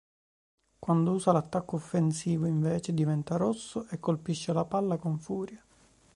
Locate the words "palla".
4.65-4.97